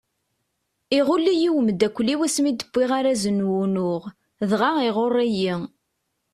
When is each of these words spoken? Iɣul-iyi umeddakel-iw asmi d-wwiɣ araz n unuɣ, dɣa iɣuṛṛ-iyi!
Iɣul-iyi 0.97 1.49
umeddakel-iw 1.57 2.21
asmi 2.27 2.51
d-wwiɣ 2.53 2.91
araz 2.99 3.23
n 3.29 3.39
unuɣ, 3.61 4.03
dɣa 4.49 4.71
iɣuṛṛ-iyi! 4.87 5.55